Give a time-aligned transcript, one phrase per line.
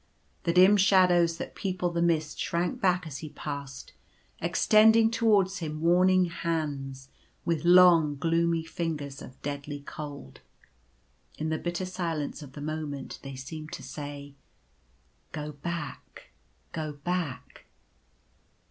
[0.45, 3.93] The dim shadows that peopled the mist shrank back as he passed,
[4.39, 7.09] extending towards him warning hands
[7.45, 10.41] with long gloomy fingers of deadly cold.
[11.37, 14.33] In the bitter silence of the moment, they seemed to say:"
[15.33, 16.31] Go back!
[16.71, 17.67] Go back